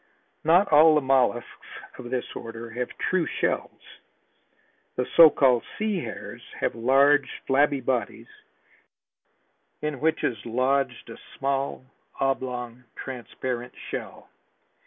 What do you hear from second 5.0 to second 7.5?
so called sea hares, have large,